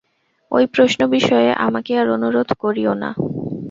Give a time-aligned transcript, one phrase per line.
[0.51, 3.09] ঐ-প্রশ্ন বিষয়ে আমাকে আর অনুরোধ করিও না।